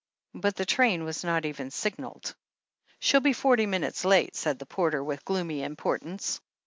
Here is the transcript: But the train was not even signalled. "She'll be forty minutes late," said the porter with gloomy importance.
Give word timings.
But 0.33 0.55
the 0.55 0.65
train 0.65 1.03
was 1.03 1.23
not 1.23 1.45
even 1.45 1.69
signalled. 1.69 2.33
"She'll 2.97 3.19
be 3.19 3.33
forty 3.33 3.67
minutes 3.67 4.03
late," 4.03 4.35
said 4.35 4.57
the 4.57 4.65
porter 4.65 5.03
with 5.03 5.23
gloomy 5.25 5.61
importance. 5.61 6.41